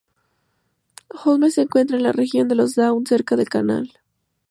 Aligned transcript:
Holmes 1.11 1.53
se 1.53 1.61
encuentra 1.61 1.95
en 1.95 2.01
la 2.01 2.11
región 2.11 2.47
de 2.47 2.55
los 2.55 2.73
Down, 2.73 3.05
cerca 3.05 3.35
del 3.35 3.49
Canal. 3.49 3.99